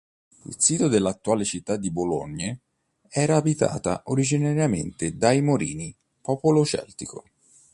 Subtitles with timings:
[0.47, 2.61] Il sito dell'attuale città di Boulogne
[3.07, 7.23] era abitata originariamente dai Morini, popolo celtico.